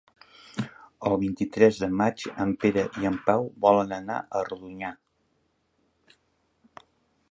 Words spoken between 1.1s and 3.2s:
vint-i-tres de maig en Pere i